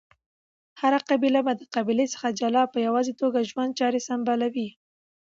هره 0.81 0.99
قبیله 1.09 1.39
به 1.45 1.53
د 1.59 1.61
قبیلی 1.75 2.05
څخه 2.13 2.27
جلا 2.39 2.63
په 2.73 2.77
یواځی 2.87 3.13
توګه 3.21 3.47
ژوند 3.49 3.75
چاری 3.79 3.99
سمبالولی 4.09 4.69